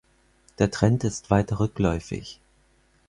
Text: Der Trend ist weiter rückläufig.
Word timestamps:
Der 0.57 0.71
Trend 0.71 1.03
ist 1.03 1.29
weiter 1.29 1.59
rückläufig. 1.59 2.41